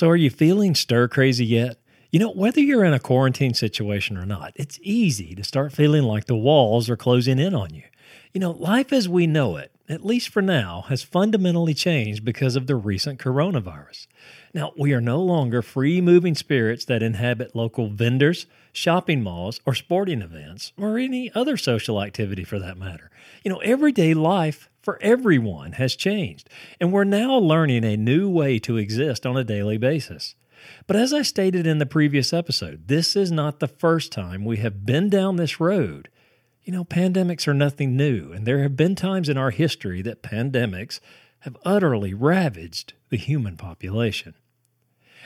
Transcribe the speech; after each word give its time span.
So, 0.00 0.08
are 0.08 0.16
you 0.16 0.30
feeling 0.30 0.74
stir 0.74 1.08
crazy 1.08 1.44
yet? 1.44 1.76
You 2.10 2.20
know, 2.20 2.30
whether 2.30 2.58
you're 2.58 2.86
in 2.86 2.94
a 2.94 2.98
quarantine 2.98 3.52
situation 3.52 4.16
or 4.16 4.24
not, 4.24 4.54
it's 4.56 4.78
easy 4.80 5.34
to 5.34 5.44
start 5.44 5.74
feeling 5.74 6.04
like 6.04 6.24
the 6.24 6.38
walls 6.38 6.88
are 6.88 6.96
closing 6.96 7.38
in 7.38 7.54
on 7.54 7.74
you. 7.74 7.82
You 8.32 8.40
know, 8.40 8.52
life 8.52 8.94
as 8.94 9.10
we 9.10 9.26
know 9.26 9.58
it, 9.58 9.72
at 9.90 10.04
least 10.04 10.28
for 10.28 10.40
now, 10.40 10.84
has 10.88 11.02
fundamentally 11.02 11.74
changed 11.74 12.24
because 12.24 12.56
of 12.56 12.66
the 12.66 12.76
recent 12.76 13.18
coronavirus. 13.18 14.06
Now, 14.54 14.72
we 14.78 14.92
are 14.92 15.00
no 15.00 15.20
longer 15.20 15.62
free 15.62 16.00
moving 16.00 16.34
spirits 16.34 16.84
that 16.84 17.02
inhabit 17.02 17.56
local 17.56 17.88
vendors, 17.88 18.46
shopping 18.72 19.22
malls, 19.22 19.60
or 19.66 19.74
sporting 19.74 20.22
events, 20.22 20.72
or 20.78 20.98
any 20.98 21.30
other 21.34 21.56
social 21.56 22.02
activity 22.02 22.44
for 22.44 22.58
that 22.58 22.78
matter. 22.78 23.10
You 23.44 23.50
know, 23.50 23.58
everyday 23.58 24.14
life 24.14 24.70
for 24.80 24.98
everyone 25.02 25.72
has 25.72 25.96
changed, 25.96 26.48
and 26.80 26.92
we're 26.92 27.04
now 27.04 27.36
learning 27.36 27.84
a 27.84 27.96
new 27.96 28.30
way 28.30 28.58
to 28.60 28.76
exist 28.76 29.26
on 29.26 29.36
a 29.36 29.44
daily 29.44 29.76
basis. 29.76 30.34
But 30.86 30.96
as 30.96 31.12
I 31.12 31.22
stated 31.22 31.66
in 31.66 31.78
the 31.78 31.86
previous 31.86 32.32
episode, 32.32 32.88
this 32.88 33.16
is 33.16 33.32
not 33.32 33.60
the 33.60 33.68
first 33.68 34.12
time 34.12 34.44
we 34.44 34.58
have 34.58 34.84
been 34.84 35.08
down 35.08 35.36
this 35.36 35.60
road. 35.60 36.08
You 36.62 36.72
know, 36.72 36.84
pandemics 36.84 37.48
are 37.48 37.54
nothing 37.54 37.96
new, 37.96 38.32
and 38.32 38.46
there 38.46 38.62
have 38.62 38.76
been 38.76 38.94
times 38.94 39.28
in 39.28 39.38
our 39.38 39.50
history 39.50 40.02
that 40.02 40.22
pandemics 40.22 41.00
have 41.40 41.56
utterly 41.64 42.12
ravaged 42.12 42.92
the 43.08 43.16
human 43.16 43.56
population. 43.56 44.34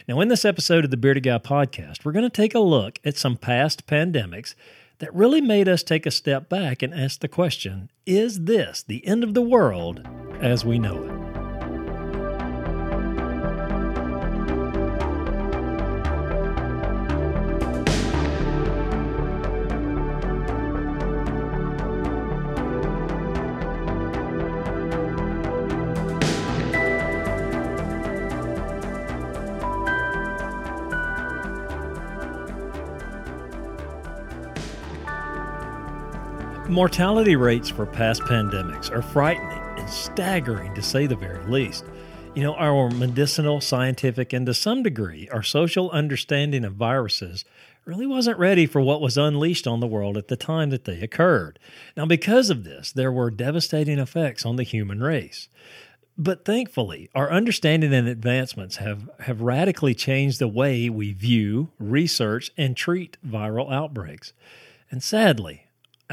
Now, 0.06 0.20
in 0.20 0.28
this 0.28 0.44
episode 0.44 0.84
of 0.84 0.90
the 0.90 0.96
Bearded 0.96 1.24
Guy 1.24 1.38
podcast, 1.38 2.04
we're 2.04 2.12
going 2.12 2.24
to 2.24 2.30
take 2.30 2.54
a 2.54 2.60
look 2.60 3.00
at 3.04 3.16
some 3.16 3.36
past 3.36 3.86
pandemics 3.86 4.54
that 4.98 5.14
really 5.14 5.40
made 5.40 5.68
us 5.68 5.82
take 5.82 6.06
a 6.06 6.10
step 6.10 6.48
back 6.48 6.82
and 6.82 6.94
ask 6.94 7.20
the 7.20 7.28
question 7.28 7.90
Is 8.06 8.44
this 8.44 8.82
the 8.82 9.04
end 9.06 9.24
of 9.24 9.34
the 9.34 9.42
world 9.42 10.06
as 10.40 10.64
we 10.64 10.78
know 10.78 11.02
it? 11.02 11.23
Mortality 36.68 37.36
rates 37.36 37.68
for 37.68 37.84
past 37.84 38.22
pandemics 38.22 38.90
are 38.90 39.02
frightening 39.02 39.60
and 39.78 39.88
staggering 39.90 40.74
to 40.74 40.80
say 40.80 41.06
the 41.06 41.14
very 41.14 41.44
least. 41.46 41.84
You 42.34 42.42
know, 42.42 42.54
our 42.54 42.88
medicinal, 42.88 43.60
scientific, 43.60 44.32
and 44.32 44.46
to 44.46 44.54
some 44.54 44.82
degree, 44.82 45.28
our 45.28 45.42
social 45.42 45.90
understanding 45.90 46.64
of 46.64 46.72
viruses 46.72 47.44
really 47.84 48.06
wasn't 48.06 48.38
ready 48.38 48.64
for 48.64 48.80
what 48.80 49.02
was 49.02 49.18
unleashed 49.18 49.66
on 49.66 49.80
the 49.80 49.86
world 49.86 50.16
at 50.16 50.28
the 50.28 50.38
time 50.38 50.70
that 50.70 50.86
they 50.86 51.02
occurred. 51.02 51.58
Now, 51.98 52.06
because 52.06 52.48
of 52.48 52.64
this, 52.64 52.92
there 52.92 53.12
were 53.12 53.30
devastating 53.30 53.98
effects 53.98 54.46
on 54.46 54.56
the 54.56 54.62
human 54.62 55.00
race. 55.00 55.50
But 56.16 56.46
thankfully, 56.46 57.10
our 57.14 57.30
understanding 57.30 57.92
and 57.92 58.08
advancements 58.08 58.76
have, 58.76 59.10
have 59.20 59.42
radically 59.42 59.94
changed 59.94 60.38
the 60.38 60.48
way 60.48 60.88
we 60.88 61.12
view, 61.12 61.72
research, 61.78 62.52
and 62.56 62.74
treat 62.74 63.18
viral 63.22 63.70
outbreaks. 63.70 64.32
And 64.90 65.02
sadly, 65.02 65.63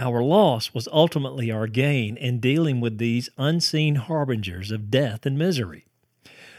our 0.02 0.24
loss 0.24 0.74
was 0.74 0.88
ultimately 0.92 1.52
our 1.52 1.68
gain 1.68 2.18
in 2.18 2.40
dealing 2.40 2.82
with 2.82 2.98
these 2.98 3.30
unseen 3.38 3.96
harbingers 3.96 4.72
of 4.72 4.90
death 4.90 5.26
and 5.26 5.38
misery. 5.38 5.86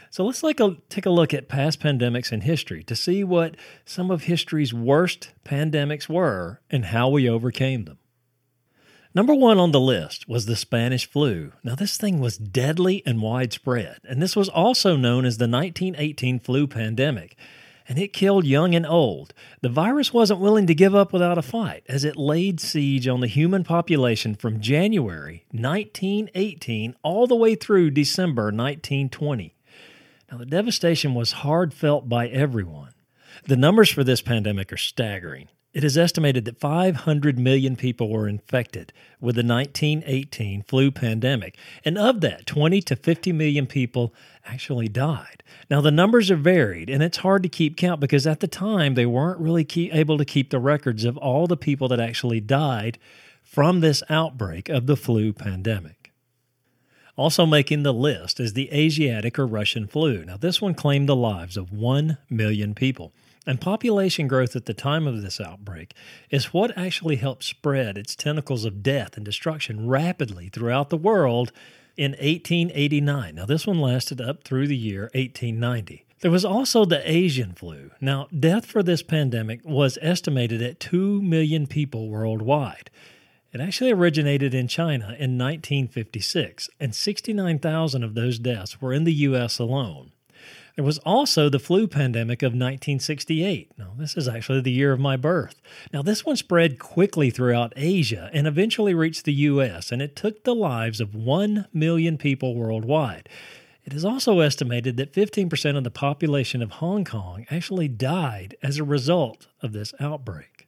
So 0.09 0.23
let's 0.23 0.43
like 0.43 0.59
a, 0.59 0.77
take 0.89 1.05
a 1.05 1.11
look 1.11 1.33
at 1.33 1.47
past 1.47 1.79
pandemics 1.79 2.31
in 2.31 2.41
history 2.41 2.83
to 2.83 2.95
see 2.95 3.23
what 3.23 3.55
some 3.83 4.11
of 4.11 4.23
history's 4.23 4.73
worst 4.73 5.31
pandemics 5.43 6.07
were 6.07 6.61
and 6.69 6.85
how 6.85 7.09
we 7.09 7.27
overcame 7.27 7.85
them. 7.85 7.97
Number 9.15 9.33
one 9.33 9.59
on 9.59 9.71
the 9.71 9.79
list 9.79 10.27
was 10.27 10.45
the 10.45 10.55
Spanish 10.55 11.07
flu. 11.07 11.51
Now, 11.63 11.75
this 11.75 11.97
thing 11.97 12.19
was 12.19 12.37
deadly 12.37 13.03
and 13.05 13.21
widespread, 13.21 13.97
and 14.07 14.21
this 14.21 14.35
was 14.35 14.49
also 14.49 14.95
known 14.95 15.25
as 15.25 15.37
the 15.37 15.47
1918 15.47 16.39
flu 16.39 16.65
pandemic 16.65 17.37
and 17.87 17.99
it 17.99 18.13
killed 18.13 18.45
young 18.45 18.75
and 18.75 18.85
old. 18.85 19.33
The 19.61 19.69
virus 19.69 20.13
wasn't 20.13 20.39
willing 20.39 20.67
to 20.67 20.75
give 20.75 20.95
up 20.95 21.13
without 21.13 21.37
a 21.37 21.41
fight 21.41 21.83
as 21.87 22.03
it 22.03 22.15
laid 22.15 22.59
siege 22.59 23.07
on 23.07 23.19
the 23.19 23.27
human 23.27 23.63
population 23.63 24.35
from 24.35 24.61
January 24.61 25.45
1918 25.51 26.95
all 27.03 27.27
the 27.27 27.35
way 27.35 27.55
through 27.55 27.91
December 27.91 28.45
1920. 28.45 29.55
Now, 30.31 30.37
the 30.37 30.45
devastation 30.45 31.13
was 31.13 31.31
hard 31.31 31.73
felt 31.73 32.09
by 32.09 32.27
everyone. 32.27 32.93
The 33.45 33.57
numbers 33.57 33.91
for 33.91 34.03
this 34.03 34.21
pandemic 34.21 34.71
are 34.71 34.77
staggering. 34.77 35.49
It 35.73 35.83
is 35.83 35.97
estimated 35.97 36.45
that 36.45 36.59
500 36.59 37.39
million 37.39 37.75
people 37.75 38.07
were 38.07 38.27
infected 38.27 38.93
with 39.19 39.35
the 39.35 39.43
1918 39.43 40.61
flu 40.67 40.91
pandemic, 40.91 41.57
and 41.83 41.97
of 41.97 42.21
that, 42.21 42.45
20 42.45 42.79
to 42.83 42.95
50 42.95 43.31
million 43.31 43.65
people 43.65 44.13
actually 44.45 44.87
died. 44.87 45.41
Now, 45.71 45.81
the 45.81 45.89
numbers 45.89 46.29
are 46.29 46.35
varied, 46.35 46.91
and 46.91 47.01
it's 47.01 47.17
hard 47.17 47.41
to 47.41 47.49
keep 47.49 47.75
count 47.75 47.99
because 47.99 48.27
at 48.27 48.39
the 48.39 48.47
time 48.47 48.93
they 48.93 49.07
weren't 49.07 49.39
really 49.39 49.63
keep, 49.63 49.93
able 49.95 50.19
to 50.19 50.25
keep 50.25 50.51
the 50.51 50.59
records 50.59 51.05
of 51.05 51.17
all 51.17 51.47
the 51.47 51.57
people 51.57 51.87
that 51.87 51.99
actually 51.99 52.39
died 52.39 52.99
from 53.41 53.79
this 53.79 54.03
outbreak 54.09 54.69
of 54.69 54.85
the 54.85 54.95
flu 54.95 55.33
pandemic. 55.33 56.11
Also 57.15 57.47
making 57.47 57.81
the 57.81 57.93
list 57.93 58.39
is 58.39 58.53
the 58.53 58.71
Asiatic 58.71 59.39
or 59.39 59.47
Russian 59.47 59.87
flu. 59.87 60.23
Now, 60.23 60.37
this 60.37 60.61
one 60.61 60.75
claimed 60.75 61.09
the 61.09 61.15
lives 61.15 61.57
of 61.57 61.71
1 61.71 62.17
million 62.29 62.75
people. 62.75 63.11
And 63.45 63.59
population 63.59 64.27
growth 64.27 64.55
at 64.55 64.65
the 64.65 64.73
time 64.73 65.05
of 65.05 65.21
this 65.21 65.41
outbreak 65.41 65.93
is 66.29 66.53
what 66.53 66.77
actually 66.77 67.17
helped 67.17 67.43
spread 67.43 67.97
its 67.97 68.15
tentacles 68.15 68.63
of 68.63 68.81
death 68.81 69.17
and 69.17 69.25
destruction 69.25 69.87
rapidly 69.87 70.49
throughout 70.49 70.89
the 70.89 70.97
world 70.97 71.51
in 71.97 72.11
1889. 72.11 73.35
Now, 73.35 73.45
this 73.45 73.67
one 73.67 73.81
lasted 73.81 74.21
up 74.21 74.43
through 74.43 74.67
the 74.67 74.77
year 74.77 75.03
1890. 75.13 76.05
There 76.21 76.31
was 76.31 76.45
also 76.45 76.85
the 76.85 77.09
Asian 77.09 77.51
flu. 77.51 77.91
Now, 77.99 78.29
death 78.37 78.65
for 78.65 78.81
this 78.81 79.03
pandemic 79.03 79.59
was 79.65 79.97
estimated 80.01 80.61
at 80.61 80.79
2 80.79 81.21
million 81.21 81.67
people 81.67 82.07
worldwide. 82.07 82.89
It 83.51 83.59
actually 83.59 83.91
originated 83.91 84.55
in 84.55 84.69
China 84.69 85.07
in 85.07 85.37
1956, 85.37 86.69
and 86.79 86.95
69,000 86.95 88.03
of 88.03 88.15
those 88.15 88.39
deaths 88.39 88.81
were 88.81 88.93
in 88.93 89.03
the 89.03 89.13
U.S. 89.13 89.59
alone. 89.59 90.12
There 90.75 90.83
was 90.83 90.97
also 90.99 91.49
the 91.49 91.59
flu 91.59 91.87
pandemic 91.87 92.41
of 92.41 92.53
1968. 92.53 93.73
Now, 93.77 93.93
this 93.95 94.17
is 94.17 94.27
actually 94.27 94.61
the 94.61 94.71
year 94.71 94.91
of 94.91 94.99
my 94.99 95.15
birth. 95.15 95.61
Now, 95.91 96.01
this 96.01 96.25
one 96.25 96.35
spread 96.35 96.79
quickly 96.79 97.29
throughout 97.29 97.73
Asia 97.75 98.31
and 98.33 98.47
eventually 98.47 98.95
reached 98.95 99.25
the 99.25 99.33
U.S., 99.33 99.91
and 99.91 100.01
it 100.01 100.15
took 100.15 100.43
the 100.43 100.55
lives 100.55 100.99
of 100.99 101.13
1 101.13 101.67
million 101.73 102.17
people 102.17 102.55
worldwide. 102.55 103.29
It 103.85 103.93
is 103.93 104.03
also 104.03 104.39
estimated 104.39 104.97
that 104.97 105.13
15% 105.13 105.77
of 105.77 105.83
the 105.83 105.91
population 105.91 106.63
of 106.63 106.71
Hong 106.71 107.05
Kong 107.05 107.45
actually 107.51 107.87
died 107.87 108.55
as 108.63 108.79
a 108.79 108.83
result 108.83 109.47
of 109.61 109.73
this 109.73 109.93
outbreak. 109.99 110.67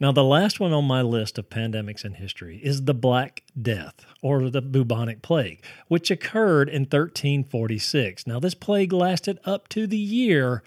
Now, 0.00 0.10
the 0.10 0.24
last 0.24 0.58
one 0.58 0.72
on 0.72 0.84
my 0.84 1.02
list 1.02 1.38
of 1.38 1.48
pandemics 1.48 2.04
in 2.04 2.14
history 2.14 2.58
is 2.62 2.82
the 2.82 2.94
Black 2.94 3.44
Death, 3.60 4.04
or 4.22 4.50
the 4.50 4.60
bubonic 4.60 5.22
plague, 5.22 5.62
which 5.88 6.10
occurred 6.10 6.68
in 6.68 6.82
1346. 6.82 8.26
Now, 8.26 8.40
this 8.40 8.54
plague 8.54 8.92
lasted 8.92 9.38
up 9.44 9.68
to 9.68 9.86
the 9.86 9.98
year 9.98 10.62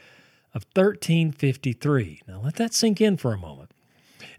of 0.53 0.65
1353. 0.73 2.21
Now, 2.27 2.41
let 2.43 2.55
that 2.55 2.73
sink 2.73 3.01
in 3.01 3.17
for 3.17 3.33
a 3.33 3.37
moment. 3.37 3.71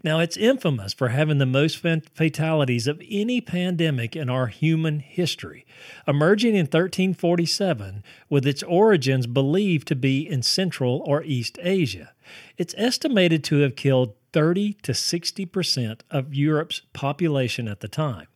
Now, 0.01 0.19
it's 0.19 0.37
infamous 0.37 0.93
for 0.93 1.09
having 1.09 1.39
the 1.39 1.45
most 1.45 1.77
fatalities 1.77 2.87
of 2.87 3.01
any 3.09 3.41
pandemic 3.41 4.15
in 4.15 4.29
our 4.29 4.47
human 4.47 4.99
history, 4.99 5.65
emerging 6.07 6.55
in 6.55 6.65
1347 6.65 8.03
with 8.29 8.47
its 8.47 8.63
origins 8.63 9.27
believed 9.27 9.87
to 9.89 9.95
be 9.95 10.27
in 10.27 10.41
Central 10.41 11.03
or 11.05 11.21
East 11.23 11.59
Asia. 11.61 12.13
It's 12.57 12.73
estimated 12.77 13.43
to 13.45 13.57
have 13.59 13.75
killed 13.75 14.13
30 14.33 14.73
to 14.83 14.91
60% 14.91 16.01
of 16.09 16.33
Europe's 16.33 16.81
population 16.93 17.67
at 17.67 17.79
the 17.79 17.87
time. 17.87 18.27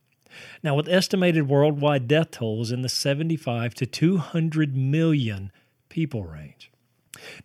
Now, 0.62 0.74
with 0.74 0.88
estimated 0.88 1.48
worldwide 1.48 2.08
death 2.08 2.32
tolls 2.32 2.72
in 2.72 2.82
the 2.82 2.88
75 2.88 3.74
to 3.74 3.86
200 3.86 4.76
million 4.76 5.52
people 5.88 6.24
range. 6.24 6.70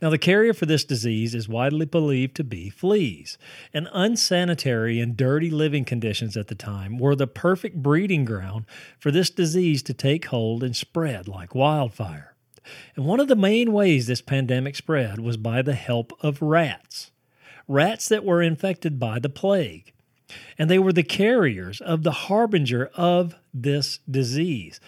Now, 0.02 0.10
the 0.10 0.18
carrier 0.18 0.54
for 0.54 0.66
this 0.66 0.84
disease 0.84 1.36
is 1.36 1.48
widely 1.48 1.86
believed 1.86 2.36
to 2.38 2.44
be 2.44 2.72
fleas, 2.72 3.38
and 3.72 3.88
unsanitary 3.94 5.00
and 5.00 5.16
dirty 5.16 5.52
living 5.52 5.86
conditions 5.86 6.36
at 6.36 6.48
the 6.48 6.56
time 6.56 6.98
were 6.98 7.16
the 7.16 7.28
perfect 7.28 7.84
breeding 7.84 8.26
ground 8.26 8.66
for 8.98 9.12
this 9.12 9.30
disease 9.30 9.84
to 9.84 9.94
take 9.94 10.26
hold 10.26 10.64
and 10.64 10.76
spread 10.76 11.28
like 11.28 11.54
wildfire. 11.54 12.36
And 12.96 13.06
one 13.06 13.20
of 13.20 13.28
the 13.28 13.36
main 13.36 13.72
ways 13.72 14.08
this 14.08 14.22
pandemic 14.22 14.76
spread 14.76 15.20
was 15.20 15.38
by 15.38 15.62
the 15.62 15.76
help 15.76 16.14
of 16.22 16.42
rats 16.42 17.12
rats 17.70 18.10
that 18.10 18.26
were 18.26 18.42
infected 18.42 19.00
by 19.00 19.20
the 19.20 19.30
plague. 19.30 19.94
And 20.58 20.70
they 20.70 20.80
were 20.80 20.92
the 20.92 21.04
carriers 21.04 21.80
of 21.80 22.04
the 22.04 22.12
harbinger 22.12 22.90
of 22.96 23.36
this 23.54 24.00
disease. 24.10 24.82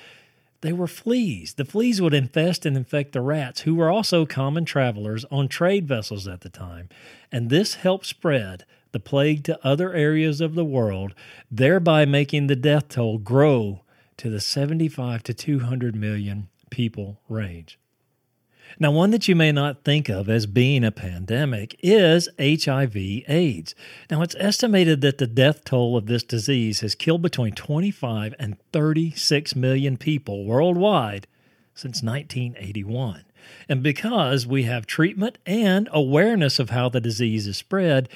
They 0.61 0.73
were 0.73 0.87
fleas. 0.87 1.53
The 1.53 1.65
fleas 1.65 2.01
would 2.01 2.13
infest 2.13 2.65
and 2.65 2.75
infect 2.75 3.13
the 3.13 3.21
rats, 3.21 3.61
who 3.61 3.75
were 3.75 3.89
also 3.89 4.25
common 4.25 4.65
travelers 4.65 5.25
on 5.31 5.47
trade 5.47 5.87
vessels 5.87 6.27
at 6.27 6.41
the 6.41 6.49
time. 6.49 6.89
And 7.31 7.49
this 7.49 7.75
helped 7.75 8.05
spread 8.05 8.65
the 8.91 8.99
plague 8.99 9.43
to 9.45 9.65
other 9.65 9.93
areas 9.93 10.41
of 10.41 10.53
the 10.53 10.65
world, 10.65 11.13
thereby 11.49 12.05
making 12.05 12.47
the 12.47 12.55
death 12.55 12.89
toll 12.89 13.17
grow 13.17 13.81
to 14.17 14.29
the 14.29 14.41
75 14.41 15.23
to 15.23 15.33
200 15.33 15.95
million 15.95 16.49
people 16.69 17.19
range. 17.27 17.79
Now, 18.79 18.91
one 18.91 19.11
that 19.11 19.27
you 19.27 19.35
may 19.35 19.51
not 19.51 19.83
think 19.83 20.09
of 20.09 20.29
as 20.29 20.45
being 20.45 20.83
a 20.83 20.91
pandemic 20.91 21.75
is 21.81 22.29
HIV 22.39 22.95
AIDS. 22.95 23.75
Now, 24.09 24.21
it's 24.21 24.35
estimated 24.39 25.01
that 25.01 25.17
the 25.17 25.27
death 25.27 25.63
toll 25.63 25.97
of 25.97 26.05
this 26.05 26.23
disease 26.23 26.79
has 26.81 26.95
killed 26.95 27.21
between 27.21 27.53
25 27.53 28.35
and 28.39 28.57
36 28.71 29.55
million 29.55 29.97
people 29.97 30.45
worldwide 30.45 31.27
since 31.73 32.03
1981. 32.03 33.23
And 33.67 33.81
because 33.81 34.45
we 34.45 34.63
have 34.63 34.85
treatment 34.85 35.37
and 35.45 35.89
awareness 35.91 36.59
of 36.59 36.69
how 36.69 36.89
the 36.89 37.01
disease 37.01 37.47
is 37.47 37.57
spread, 37.57 38.09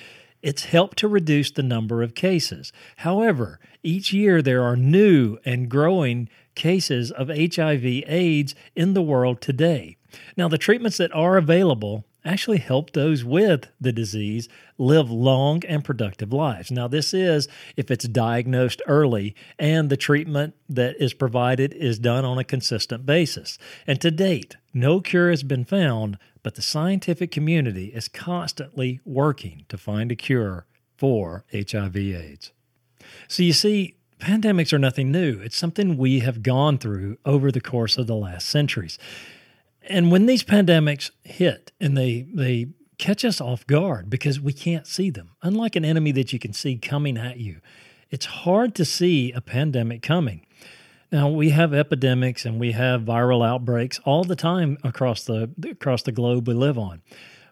it's 0.46 0.66
helped 0.66 1.00
to 1.00 1.08
reduce 1.08 1.50
the 1.50 1.64
number 1.64 2.04
of 2.04 2.14
cases. 2.14 2.72
However, 2.98 3.60
each 3.82 4.14
year 4.14 4.44
there 4.44 4.62
are 4.62 4.76
new 4.76 5.40
and 5.44 5.68
growing 5.68 6.30
cases 6.54 7.10
of 7.10 7.30
HIV 7.30 7.84
AIDS 7.84 8.54
in 8.76 8.94
the 8.94 9.02
world 9.02 9.42
today. 9.42 9.98
Now, 10.38 10.48
the 10.48 10.60
treatments 10.60 10.98
that 10.98 11.12
are 11.16 11.38
available 11.38 12.06
actually 12.26 12.58
help 12.58 12.92
those 12.92 13.24
with 13.24 13.68
the 13.80 13.92
disease 13.92 14.50
live 14.78 15.10
long 15.12 15.64
and 15.66 15.84
productive 15.84 16.34
lives. 16.34 16.72
Now, 16.72 16.88
this 16.88 17.14
is 17.14 17.48
if 17.78 17.92
it's 17.92 18.08
diagnosed 18.08 18.82
early 18.88 19.36
and 19.60 19.90
the 19.90 19.98
treatment 19.98 20.56
that 20.68 20.96
is 21.00 21.14
provided 21.14 21.74
is 21.74 22.00
done 22.00 22.26
on 22.26 22.38
a 22.38 22.44
consistent 22.44 23.06
basis. 23.06 23.58
And 23.86 24.02
to 24.02 24.12
date, 24.12 24.58
no 24.74 25.00
cure 25.00 25.30
has 25.30 25.44
been 25.44 25.66
found, 25.66 26.18
but 26.44 26.56
the 26.56 26.62
scientific 26.62 27.32
community 27.32 27.88
is 27.88 28.08
constantly 28.08 29.00
working 29.06 29.66
to 29.70 29.78
find 29.78 30.12
a 30.12 30.16
cure 30.16 30.66
for 30.98 31.46
HIV/AIDS. 31.54 32.52
So, 33.28 33.44
you 33.44 33.54
see, 33.54 33.96
pandemics 34.20 34.74
are 34.74 34.80
nothing 34.80 35.12
new. 35.12 35.40
It's 35.40 35.58
something 35.58 35.98
we 35.98 36.20
have 36.20 36.42
gone 36.42 36.78
through 36.78 37.18
over 37.26 37.52
the 37.52 37.62
course 37.62 37.98
of 37.98 38.08
the 38.08 38.16
last 38.16 38.50
centuries. 38.50 38.98
And 39.88 40.12
when 40.12 40.26
these 40.26 40.44
pandemics 40.44 41.12
hit 41.24 41.72
and 41.80 41.98
they 41.98 42.26
they 42.34 42.68
catch 42.98 43.26
us 43.26 43.42
off 43.42 43.68
guard 43.68 44.10
because 44.10 44.40
we 44.40 44.54
can't 44.54 44.88
see 44.88 45.10
them, 45.10 45.32
unlike 45.42 45.76
an 45.76 45.86
enemy 45.86 46.12
that 46.14 46.34
you 46.34 46.40
can 46.40 46.54
see 46.54 46.78
coming 46.78 47.18
at 47.18 47.38
you, 47.38 47.60
it's 48.10 48.26
hard 48.26 48.74
to 48.76 48.86
see 48.86 49.32
a 49.32 49.42
pandemic 49.42 50.02
coming. 50.02 50.46
Now 51.12 51.30
we 51.30 51.50
have 51.50 51.74
epidemics 51.74 52.46
and 52.46 52.60
we 52.60 52.72
have 52.72 53.02
viral 53.02 53.46
outbreaks 53.46 54.00
all 54.06 54.24
the 54.24 54.36
time 54.36 54.78
across 54.84 55.24
the 55.24 55.50
across 55.70 56.02
the 56.02 56.12
globe 56.12 56.48
we 56.48 56.54
live 56.54 56.78
on. 56.78 57.02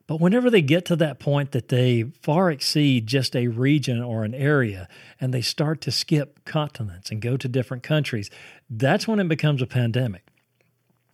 But 0.06 0.19
whenever 0.19 0.50
they 0.50 0.62
get 0.62 0.83
to 0.85 0.97
that 0.97 1.19
point 1.19 1.51
that 1.51 1.69
they 1.69 2.12
far 2.21 2.51
exceed 2.51 3.07
just 3.07 3.35
a 3.35 3.47
region 3.47 4.01
or 4.01 4.24
an 4.24 4.33
area 4.33 4.89
and 5.19 5.33
they 5.33 5.41
start 5.41 5.80
to 5.81 5.91
skip 5.91 6.44
continents 6.44 7.09
and 7.09 7.21
go 7.21 7.38
to 7.38 7.47
different 7.47 7.83
countries, 7.83 8.30
that's 8.69 9.07
when 9.07 9.19
it 9.19 9.30
becomes 9.30 9.62
a 9.62 9.68
pandemic. 9.68 10.27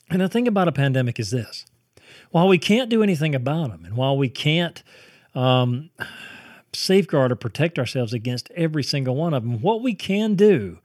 And 0.10 0.22
the 0.22 0.30
thing 0.30 0.48
about 0.48 0.68
a 0.68 0.72
pandemic 0.72 1.20
is 1.20 1.32
this 1.32 1.66
while 2.32 2.48
we 2.48 2.58
can't 2.58 2.90
do 2.90 3.04
anything 3.04 3.34
about 3.36 3.72
them, 3.72 3.86
and 3.86 3.96
while 3.96 4.18
we 4.18 4.30
can't 4.30 4.84
um, 5.36 5.90
safeguard 6.74 7.32
or 7.32 7.36
protect 7.36 7.80
ourselves 7.80 8.14
against 8.14 8.52
every 8.52 8.84
single 8.84 9.16
one 9.16 9.34
of 9.34 9.44
them, 9.44 9.62
what 9.62 9.82
we 9.82 9.94
can 9.94 10.36
do 10.36 10.80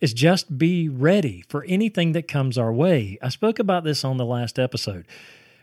is 0.00 0.12
just 0.12 0.58
be 0.58 0.88
ready 0.88 1.44
for 1.48 1.64
anything 1.64 2.12
that 2.12 2.28
comes 2.28 2.58
our 2.58 2.72
way. 2.72 3.18
I 3.22 3.28
spoke 3.28 3.58
about 3.58 3.84
this 3.84 4.04
on 4.04 4.16
the 4.16 4.24
last 4.24 4.58
episode. 4.58 5.06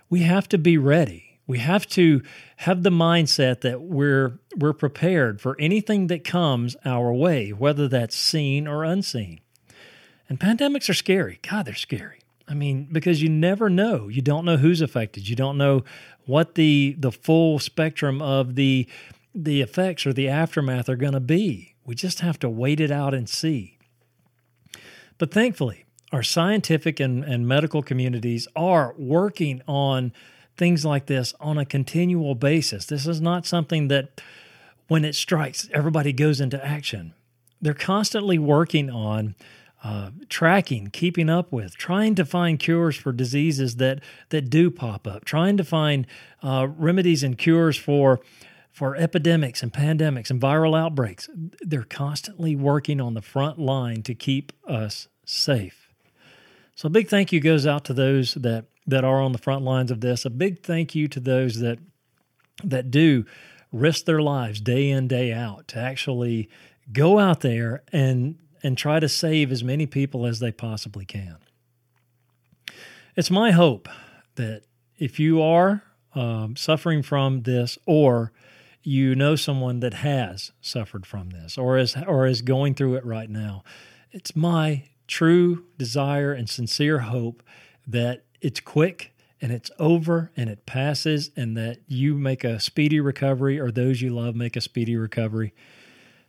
We 0.10 0.22
have 0.22 0.50
to 0.50 0.58
be 0.58 0.78
ready. 0.78 1.40
We 1.48 1.60
have 1.60 1.88
to 1.90 2.22
have 2.58 2.84
the 2.84 2.90
mindset 2.90 3.62
that 3.62 3.82
we're 3.82 4.40
we're 4.56 4.74
prepared 4.74 5.42
for 5.42 5.56
anything 5.60 6.08
that 6.08 6.24
comes 6.24 6.76
our 6.86 7.14
way, 7.14 7.50
whether 7.50 7.88
that's 7.88 8.16
seen 8.16 8.68
or 8.68 8.84
unseen. 8.84 9.42
And 10.30 10.40
pandemics 10.40 10.90
are 10.90 10.94
scary. 10.94 11.40
God, 11.42 11.66
they're 11.66 11.76
scary. 11.76 12.21
I 12.48 12.54
mean, 12.54 12.88
because 12.92 13.22
you 13.22 13.30
never 13.30 13.70
know. 13.70 14.08
You 14.08 14.22
don't 14.22 14.46
know 14.46 14.58
who's 14.58 14.82
affected. 14.82 15.30
You 15.30 15.36
don't 15.36 15.58
know 15.58 15.84
what 16.26 16.56
the 16.56 16.96
the 16.98 17.12
full 17.12 17.60
spectrum 17.60 18.22
of 18.22 18.56
the 18.56 18.88
the 19.34 19.62
effects 19.62 20.06
or 20.06 20.14
the 20.14 20.28
aftermath 20.28 20.90
are 20.90 20.96
going 20.96 21.14
to 21.14 21.20
be. 21.20 21.76
We 21.86 21.96
just 21.96 22.20
have 22.20 22.40
to 22.40 22.50
wait 22.50 22.80
it 22.80 22.92
out 22.92 23.14
and 23.14 23.28
see. 23.28 23.78
But 25.18 25.32
thankfully, 25.32 25.86
our 26.12 26.24
scientific 26.24 27.00
and, 27.00 27.24
and 27.24 27.48
medical 27.48 27.82
communities 27.82 28.48
are 28.56 28.94
working 28.98 29.62
on 29.68 30.12
things 30.58 30.86
like 30.86 31.06
this 31.06 31.34
on 31.40 31.58
a 31.58 31.66
continual 31.66 32.36
basis. 32.36 32.86
This 32.86 33.08
is 33.08 33.22
not 33.22 33.46
something 33.46 33.88
that 33.88 34.22
when 34.88 35.06
it 35.06 35.16
strikes, 35.16 35.70
everybody 35.74 36.12
goes 36.12 36.42
into 36.42 36.64
action. 36.64 37.14
They're 37.62 37.74
constantly 37.74 38.38
working 38.38 38.90
on 38.90 39.36
uh, 39.84 40.12
tracking, 40.30 40.88
keeping 40.88 41.30
up 41.30 41.52
with, 41.52 41.76
trying 41.76 42.14
to 42.16 42.24
find 42.24 42.60
cures 42.60 42.96
for 42.96 43.12
diseases 43.12 43.78
that 43.78 44.00
that 44.30 44.50
do 44.50 44.70
pop 44.70 45.08
up, 45.08 45.26
trying 45.26 45.58
to 45.58 45.64
find 45.64 46.06
uh, 46.44 46.68
remedies 46.78 47.24
and 47.24 47.38
cures 47.38 47.78
for 47.78 48.20
for 48.72 48.96
epidemics 48.96 49.62
and 49.62 49.74
pandemics 49.74 50.30
and 50.30 50.40
viral 50.40 50.78
outbreaks. 50.78 51.30
They're 51.62 51.84
constantly 51.84 52.56
working 52.56 53.02
on 53.02 53.16
the 53.16 53.22
front 53.22 53.60
line 53.60 54.02
to 54.04 54.16
keep 54.16 54.54
us 54.68 55.08
safe. 55.26 55.90
So 56.76 56.88
a 56.88 56.90
big 56.90 57.10
thank 57.10 57.32
you 57.32 57.40
goes 57.40 57.68
out 57.68 57.84
to 57.86 57.94
those 57.94 58.36
that 58.36 58.66
that 58.88 59.04
are 59.04 59.22
on 59.22 59.32
the 59.32 59.38
front 59.38 59.64
lines 59.64 59.92
of 59.92 60.02
this. 60.02 60.26
A 60.26 60.30
big 60.30 60.64
thank 60.64 60.96
you 60.96 61.08
to 61.08 61.20
those 61.20 61.60
that 61.60 61.80
that 62.64 62.92
do 62.92 63.26
risk 63.72 64.06
their 64.06 64.22
lives 64.22 64.62
day 64.62 64.90
in 64.90 65.08
day 65.08 65.34
out 65.34 65.68
to 65.70 65.80
actually 65.80 66.50
go 66.92 67.20
out 67.20 67.40
there 67.42 67.84
and 67.92 68.38
and 68.64 68.78
try 68.78 69.00
to 69.00 69.10
save 69.10 69.52
as 69.52 69.64
many 69.64 69.86
people 69.86 70.26
as 70.26 70.40
they 70.40 70.52
possibly 70.52 71.06
can. 71.06 71.38
It's 73.16 73.32
my 73.32 73.52
hope 73.52 73.90
that 74.36 74.64
if 74.98 75.20
you 75.20 75.42
are 75.42 75.84
um, 76.16 76.56
suffering 76.56 77.02
from 77.02 77.44
this 77.44 77.78
or 77.86 78.32
you 78.84 79.16
know 79.16 79.36
someone 79.36 79.80
that 79.80 79.96
has 79.96 80.52
suffered 80.62 81.06
from 81.06 81.30
this 81.30 81.58
or 81.58 81.78
is 81.78 81.96
or 82.08 82.26
is 82.26 82.42
going 82.42 82.74
through 82.74 82.96
it 82.96 83.06
right 83.06 83.30
now 83.30 83.64
it's 84.12 84.36
my 84.36 84.84
true 85.08 85.66
desire 85.78 86.34
and 86.34 86.50
sincere 86.50 87.00
hope 87.00 87.44
that 87.86 88.24
it's 88.42 88.60
quick 88.60 89.14
and 89.40 89.52
it's 89.52 89.72
over 89.80 90.32
and 90.36 90.50
it 90.50 90.66
passes 90.66 91.32
and 91.36 91.56
that 91.56 91.80
you 91.88 92.16
make 92.16 92.44
a 92.44 92.60
speedy 92.60 93.00
recovery 93.00 93.60
or 93.60 93.72
those 93.72 94.02
you 94.02 94.10
love 94.10 94.36
make 94.36 94.56
a 94.56 94.62
speedy 94.62 94.96
recovery 94.96 95.54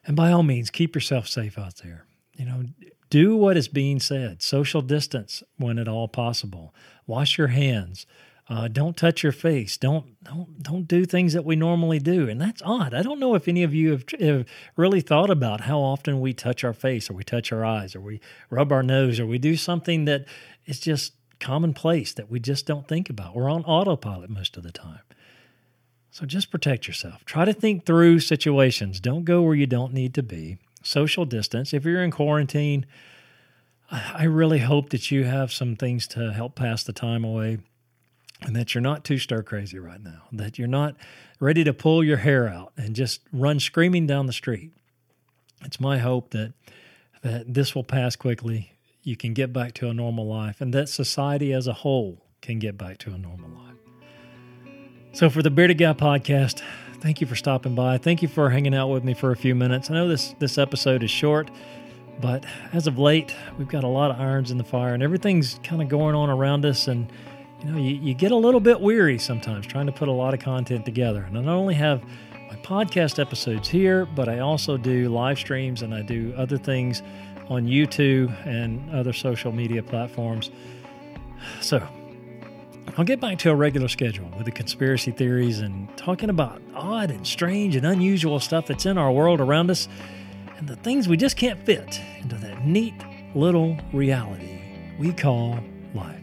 and 0.04 0.16
by 0.16 0.30
all 0.30 0.42
means 0.42 0.70
keep 0.70 0.94
yourself 0.94 1.26
safe 1.26 1.58
out 1.58 1.76
there 1.76 2.06
you 2.42 2.48
know, 2.48 2.64
do 3.08 3.36
what 3.36 3.56
is 3.56 3.68
being 3.68 4.00
said. 4.00 4.42
Social 4.42 4.82
distance 4.82 5.44
when 5.58 5.78
at 5.78 5.86
all 5.86 6.08
possible. 6.08 6.74
Wash 7.06 7.38
your 7.38 7.48
hands. 7.48 8.04
Uh, 8.48 8.66
don't 8.66 8.96
touch 8.96 9.22
your 9.22 9.30
face. 9.30 9.76
Don't 9.76 10.20
don't 10.24 10.60
don't 10.60 10.88
do 10.88 11.04
things 11.04 11.32
that 11.32 11.44
we 11.44 11.54
normally 11.54 12.00
do, 12.00 12.28
and 12.28 12.40
that's 12.40 12.60
odd. 12.64 12.94
I 12.94 13.02
don't 13.02 13.20
know 13.20 13.36
if 13.36 13.46
any 13.46 13.62
of 13.62 13.72
you 13.72 13.92
have, 13.92 14.04
have, 14.18 14.46
really 14.76 15.00
thought 15.00 15.30
about 15.30 15.60
how 15.62 15.78
often 15.78 16.20
we 16.20 16.32
touch 16.32 16.64
our 16.64 16.72
face, 16.72 17.08
or 17.08 17.14
we 17.14 17.22
touch 17.22 17.52
our 17.52 17.64
eyes, 17.64 17.94
or 17.94 18.00
we 18.00 18.20
rub 18.50 18.72
our 18.72 18.82
nose, 18.82 19.20
or 19.20 19.26
we 19.26 19.38
do 19.38 19.56
something 19.56 20.04
that 20.06 20.24
is 20.66 20.80
just 20.80 21.12
commonplace 21.38 22.12
that 22.14 22.28
we 22.28 22.40
just 22.40 22.66
don't 22.66 22.88
think 22.88 23.08
about. 23.08 23.36
We're 23.36 23.48
on 23.48 23.62
autopilot 23.64 24.30
most 24.30 24.56
of 24.56 24.64
the 24.64 24.72
time. 24.72 25.02
So 26.10 26.26
just 26.26 26.50
protect 26.50 26.88
yourself. 26.88 27.24
Try 27.24 27.44
to 27.44 27.52
think 27.52 27.86
through 27.86 28.18
situations. 28.18 28.98
Don't 28.98 29.24
go 29.24 29.42
where 29.42 29.54
you 29.54 29.68
don't 29.68 29.94
need 29.94 30.12
to 30.14 30.24
be 30.24 30.58
social 30.82 31.24
distance. 31.24 31.72
If 31.72 31.84
you're 31.84 32.02
in 32.02 32.10
quarantine, 32.10 32.86
I 33.90 34.24
really 34.24 34.60
hope 34.60 34.90
that 34.90 35.10
you 35.10 35.24
have 35.24 35.52
some 35.52 35.76
things 35.76 36.06
to 36.08 36.32
help 36.32 36.54
pass 36.54 36.82
the 36.82 36.92
time 36.92 37.24
away 37.24 37.58
and 38.40 38.56
that 38.56 38.74
you're 38.74 38.82
not 38.82 39.04
too 39.04 39.18
stir 39.18 39.42
crazy 39.42 39.78
right 39.78 40.02
now, 40.02 40.22
that 40.32 40.58
you're 40.58 40.68
not 40.68 40.96
ready 41.40 41.62
to 41.64 41.72
pull 41.72 42.02
your 42.02 42.16
hair 42.18 42.48
out 42.48 42.72
and 42.76 42.96
just 42.96 43.20
run 43.32 43.60
screaming 43.60 44.06
down 44.06 44.26
the 44.26 44.32
street. 44.32 44.72
It's 45.64 45.78
my 45.78 45.98
hope 45.98 46.30
that 46.30 46.54
that 47.22 47.54
this 47.54 47.74
will 47.74 47.84
pass 47.84 48.16
quickly, 48.16 48.72
you 49.02 49.16
can 49.16 49.32
get 49.32 49.52
back 49.52 49.74
to 49.74 49.88
a 49.88 49.94
normal 49.94 50.26
life, 50.26 50.60
and 50.60 50.74
that 50.74 50.88
society 50.88 51.52
as 51.52 51.66
a 51.66 51.72
whole 51.72 52.26
can 52.40 52.58
get 52.58 52.76
back 52.76 52.98
to 52.98 53.12
a 53.12 53.18
normal 53.18 53.50
life. 53.50 53.76
So, 55.12 55.30
for 55.30 55.42
the 55.42 55.50
Bearded 55.50 55.78
Guy 55.78 55.92
podcast, 55.92 56.62
thank 57.02 57.20
you 57.20 57.26
for 57.26 57.34
stopping 57.34 57.74
by. 57.74 57.98
Thank 57.98 58.22
you 58.22 58.28
for 58.28 58.48
hanging 58.48 58.74
out 58.74 58.86
with 58.88 59.02
me 59.02 59.12
for 59.12 59.32
a 59.32 59.36
few 59.36 59.56
minutes. 59.56 59.90
I 59.90 59.94
know 59.94 60.06
this 60.06 60.34
this 60.38 60.56
episode 60.56 61.02
is 61.02 61.10
short, 61.10 61.50
but 62.20 62.44
as 62.72 62.86
of 62.86 62.96
late, 62.96 63.34
we've 63.58 63.68
got 63.68 63.82
a 63.82 63.88
lot 63.88 64.12
of 64.12 64.20
irons 64.20 64.52
in 64.52 64.56
the 64.56 64.64
fire, 64.64 64.94
and 64.94 65.02
everything's 65.02 65.58
kind 65.64 65.82
of 65.82 65.88
going 65.88 66.14
on 66.14 66.30
around 66.30 66.64
us, 66.64 66.86
and 66.86 67.10
you 67.60 67.70
know, 67.70 67.78
you, 67.78 67.96
you 67.96 68.14
get 68.14 68.30
a 68.30 68.36
little 68.36 68.60
bit 68.60 68.80
weary 68.80 69.18
sometimes 69.18 69.66
trying 69.66 69.86
to 69.86 69.92
put 69.92 70.08
a 70.08 70.12
lot 70.12 70.32
of 70.32 70.40
content 70.40 70.84
together. 70.84 71.24
And 71.24 71.36
I 71.36 71.40
not 71.42 71.56
only 71.56 71.74
have 71.74 72.02
my 72.48 72.56
podcast 72.62 73.18
episodes 73.18 73.68
here, 73.68 74.06
but 74.06 74.28
I 74.28 74.38
also 74.38 74.76
do 74.76 75.08
live 75.08 75.38
streams 75.38 75.82
and 75.82 75.92
I 75.94 76.02
do 76.02 76.32
other 76.36 76.58
things 76.58 77.02
on 77.48 77.66
YouTube 77.66 78.34
and 78.46 78.94
other 78.94 79.12
social 79.12 79.52
media 79.52 79.82
platforms. 79.82 80.50
So, 81.60 81.86
I'll 82.98 83.04
get 83.04 83.20
back 83.20 83.38
to 83.38 83.50
a 83.50 83.54
regular 83.54 83.88
schedule 83.88 84.30
with 84.36 84.44
the 84.44 84.52
conspiracy 84.52 85.12
theories 85.12 85.60
and 85.60 85.88
talking 85.96 86.28
about 86.28 86.60
odd 86.74 87.10
and 87.10 87.26
strange 87.26 87.74
and 87.74 87.86
unusual 87.86 88.38
stuff 88.38 88.66
that's 88.66 88.84
in 88.84 88.98
our 88.98 89.10
world 89.10 89.40
around 89.40 89.70
us 89.70 89.88
and 90.58 90.68
the 90.68 90.76
things 90.76 91.08
we 91.08 91.16
just 91.16 91.38
can't 91.38 91.64
fit 91.64 92.00
into 92.20 92.36
that 92.36 92.66
neat 92.66 92.94
little 93.34 93.78
reality 93.94 94.60
we 94.98 95.12
call 95.12 95.58
life. 95.94 96.20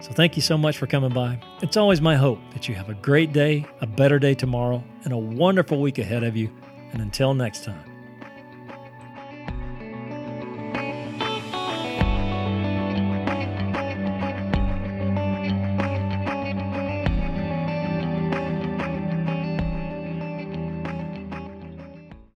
So, 0.00 0.12
thank 0.12 0.36
you 0.36 0.42
so 0.42 0.56
much 0.56 0.78
for 0.78 0.86
coming 0.86 1.12
by. 1.12 1.40
It's 1.62 1.76
always 1.76 2.00
my 2.00 2.14
hope 2.14 2.38
that 2.52 2.68
you 2.68 2.76
have 2.76 2.88
a 2.88 2.94
great 2.94 3.32
day, 3.32 3.66
a 3.80 3.86
better 3.86 4.20
day 4.20 4.34
tomorrow, 4.34 4.84
and 5.02 5.12
a 5.12 5.18
wonderful 5.18 5.80
week 5.80 5.98
ahead 5.98 6.22
of 6.22 6.36
you. 6.36 6.48
And 6.92 7.02
until 7.02 7.34
next 7.34 7.64
time. 7.64 7.97